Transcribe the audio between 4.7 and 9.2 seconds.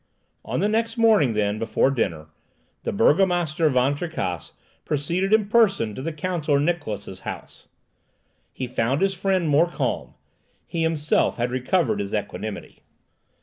proceeded in person to the Counsellor Niklausse's house. He found his